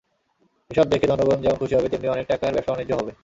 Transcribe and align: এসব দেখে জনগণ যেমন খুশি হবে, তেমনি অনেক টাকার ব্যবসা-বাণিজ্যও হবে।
এসব 0.71 0.85
দেখে 0.85 1.05
জনগণ 1.07 1.37
যেমন 1.41 1.57
খুশি 1.57 1.73
হবে, 1.75 1.87
তেমনি 1.89 2.07
অনেক 2.07 2.25
টাকার 2.27 2.53
ব্যবসা-বাণিজ্যও 2.53 2.99
হবে। 2.99 3.11